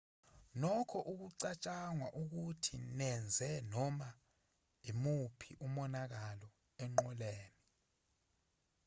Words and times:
nokho 0.61 0.97
akucatshangwa 1.11 2.07
ukuthi 2.21 2.75
zenze 2.97 3.49
noma 3.73 4.07
imuphi 4.89 5.49
umonakalo 5.65 6.47
enqoleni 6.83 7.59